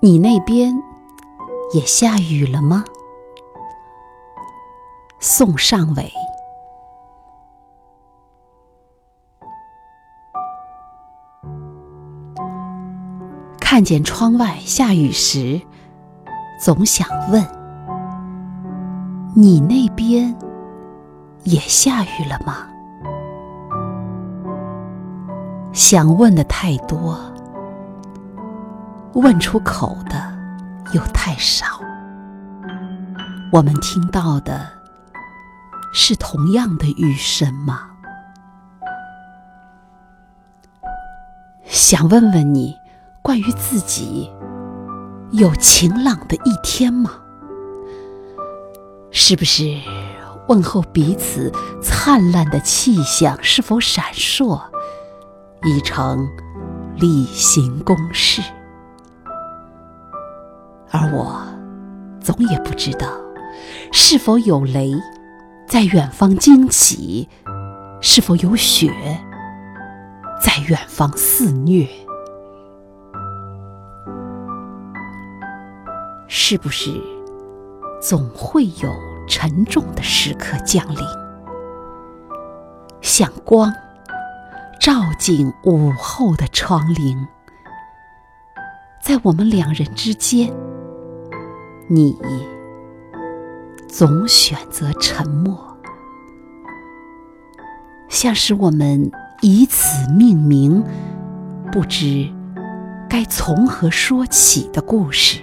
[0.00, 0.72] 你那边
[1.74, 2.84] 也下雨了吗？
[5.18, 6.10] 宋尚伟。
[13.60, 15.60] 看见窗外下雨时，
[16.64, 17.44] 总想问：
[19.40, 20.36] 你那边
[21.44, 22.66] 也下雨了吗？
[25.72, 27.16] 想问的太多。
[29.12, 30.36] 问出口的
[30.92, 31.78] 又太少，
[33.52, 34.66] 我们听到的
[35.92, 37.90] 是同样的雨声吗？
[41.62, 42.76] 想问问你，
[43.22, 44.28] 关于自己
[45.30, 47.12] 有晴朗的一天吗？
[49.20, 49.64] 是不是
[50.46, 54.62] 问候彼此灿烂的气象是否闪烁，
[55.64, 56.24] 已成
[56.96, 58.40] 例行公事？
[60.92, 61.42] 而我
[62.20, 63.08] 总也不知道，
[63.92, 64.92] 是否有雷
[65.66, 67.28] 在远方惊起，
[68.00, 68.88] 是否有雪
[70.40, 71.88] 在远方肆虐，
[76.28, 76.92] 是不是
[78.00, 78.94] 总会有
[79.26, 80.98] 沉重的时刻降临，
[83.00, 83.72] 像光
[84.80, 87.26] 照进午后的窗棂，
[89.02, 90.52] 在我们两人之间。
[91.90, 92.14] 你
[93.88, 95.76] 总选择沉默，
[98.10, 100.84] 像是我们以此命名，
[101.72, 102.30] 不知
[103.08, 105.40] 该从何说起的故事。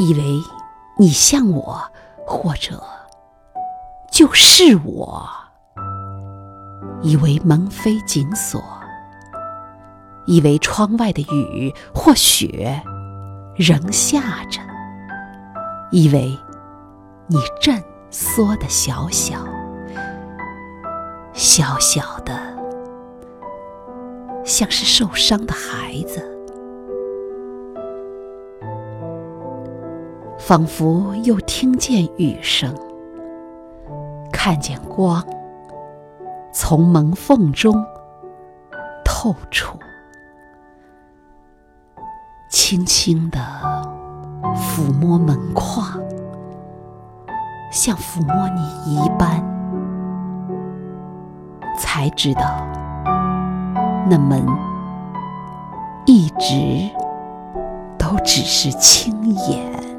[0.00, 0.42] 以为
[0.96, 1.78] 你像我，
[2.26, 2.82] 或者
[4.10, 5.28] 就是我，
[7.02, 8.62] 以为门扉紧锁。
[10.26, 12.80] 以为窗外的雨或雪
[13.56, 14.60] 仍下着，
[15.90, 16.38] 以为
[17.26, 19.44] 你正缩得小小
[21.32, 22.38] 小小的，
[24.44, 26.39] 像是受伤的孩子，
[30.40, 32.74] 仿佛又听见雨声，
[34.32, 35.24] 看见光
[36.52, 37.72] 从门缝中
[39.04, 39.78] 透出。
[42.50, 43.38] 轻轻地
[44.56, 46.00] 抚摸门框，
[47.70, 49.44] 像抚摸你一般，
[51.78, 52.40] 才知道
[54.08, 54.44] 那门
[56.06, 56.90] 一直
[57.96, 59.89] 都只是轻掩。